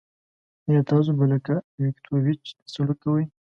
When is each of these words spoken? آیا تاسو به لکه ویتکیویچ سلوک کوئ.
آیا 0.67 0.81
تاسو 0.91 1.11
به 1.17 1.25
لکه 1.31 1.55
ویتکیویچ 1.81 2.43
سلوک 2.73 2.97
کوئ. 3.03 3.23